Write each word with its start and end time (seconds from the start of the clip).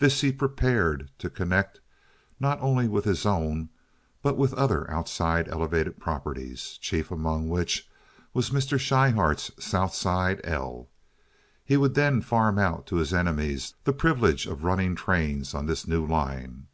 This 0.00 0.20
he 0.20 0.32
prepared 0.32 1.12
to 1.18 1.30
connect 1.30 1.78
not 2.40 2.60
only 2.60 2.88
with 2.88 3.04
his 3.04 3.24
own, 3.24 3.68
but 4.20 4.36
with 4.36 4.52
other 4.54 4.90
outside 4.90 5.46
elevated 5.48 6.00
properties, 6.00 6.76
chief 6.80 7.12
among 7.12 7.48
which 7.48 7.88
was 8.34 8.50
Mr. 8.50 8.80
Schryhart's 8.80 9.52
South 9.64 9.94
Side 9.94 10.40
"L." 10.42 10.88
He 11.64 11.76
would 11.76 11.94
then 11.94 12.20
farm 12.20 12.58
out 12.58 12.84
to 12.88 12.96
his 12.96 13.14
enemies 13.14 13.74
the 13.84 13.92
privilege 13.92 14.44
of 14.44 14.64
running 14.64 14.96
trains 14.96 15.54
on 15.54 15.66
this 15.66 15.86
new 15.86 16.04
line. 16.04 16.66